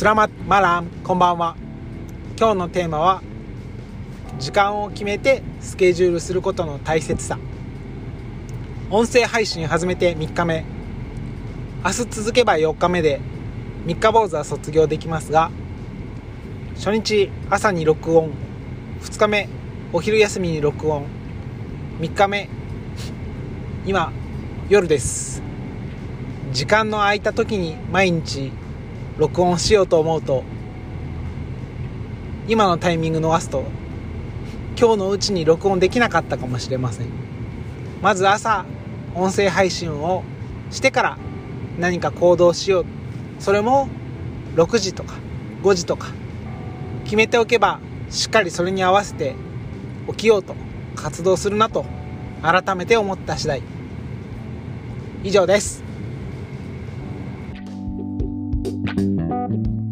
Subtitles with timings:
[0.00, 1.56] スラママランこんばんは。
[2.38, 3.22] 今日のテーマは
[4.38, 7.38] 時間を決めてスケジュールすることの大切さ。
[8.90, 10.64] 音声配信始めて3日目。
[11.84, 13.20] 明日続けば4日目で
[13.84, 15.50] 3日坊主は卒業できますが
[16.76, 18.30] 初日朝に録音。
[19.02, 19.50] 2日目
[19.92, 21.04] お昼休みに録音。
[21.98, 22.48] 3日目
[23.84, 24.10] 今
[24.70, 25.42] 夜です。
[26.52, 28.50] 時間の空いた時に毎日
[29.20, 30.44] 録音しようと思うと
[32.48, 33.64] 今のタイミング逃すと
[34.78, 37.08] 今日のうちに録音できなかったかもしれません。
[38.00, 38.64] まず朝
[39.14, 40.24] 音声配信を
[40.70, 41.18] してから
[41.78, 42.86] 何か行動しよう。
[43.40, 43.90] それも
[44.54, 45.16] 6時とか
[45.64, 46.08] 5時とか
[47.04, 49.34] 決めておけばしっかりそれに合わせて
[50.08, 50.54] 起きようと
[50.96, 51.84] 活動するなと
[52.40, 53.62] 改めて思った次第。
[55.22, 55.89] 以上です。
[58.70, 59.89] Thank you.